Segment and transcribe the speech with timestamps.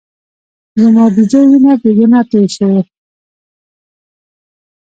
[0.81, 2.81] زما د زوى وينه بې ګناه تويې شوې.